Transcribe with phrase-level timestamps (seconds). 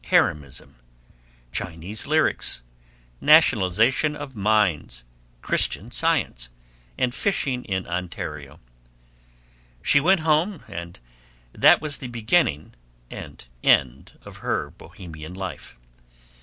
[0.09, 0.77] haremism,
[1.51, 2.63] Chinese lyrics,
[3.21, 5.03] nationalization of mines,
[5.43, 6.49] Christian Science,
[6.97, 8.59] and fishing in Ontario.
[9.83, 10.99] She went home, and
[11.53, 12.73] that was the beginning
[13.11, 15.77] and end of her Bohemian life.